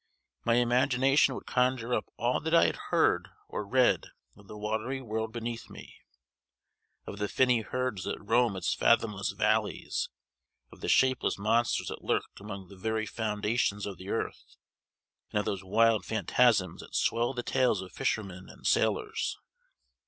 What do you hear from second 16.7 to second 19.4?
that swell the tales of fishermen and sailors.